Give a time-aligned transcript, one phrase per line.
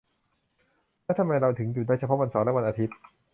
[1.05, 2.95] และทำไมเราถึงหยุดได้เฉพาะวันเสาร์และอาทิตย์